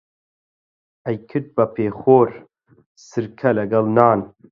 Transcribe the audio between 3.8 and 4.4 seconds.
نان